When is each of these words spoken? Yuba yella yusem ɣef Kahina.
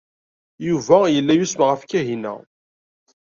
Yuba 0.67 0.97
yella 1.13 1.33
yusem 1.35 1.61
ɣef 1.69 1.81
Kahina. 1.89 2.33